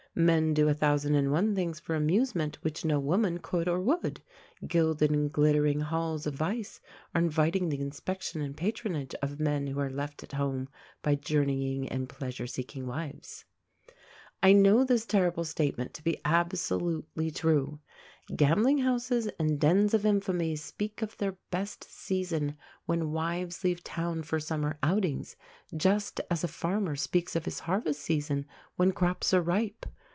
[0.13, 4.21] Men do a thousand and one things for amusement which no woman could or would.
[4.67, 6.81] Gilded and glittering halls of vice
[7.15, 10.67] are inviting the inspection and patronage of men who are left at home
[11.01, 13.45] by journeying and pleasure seeking wives.
[14.43, 17.79] I know this terrible statement to be absolutely true
[18.31, 24.23] _gambling houses and dens of infamy speak of their "best season" when wives leave town
[24.23, 25.37] for summer outings,
[25.75, 28.45] just as a farmer speaks of his harvest season
[28.75, 29.85] when crops are ripe.